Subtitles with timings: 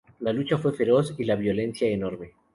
[0.19, 2.31] La lucha fue feroz y la violencia, enorme.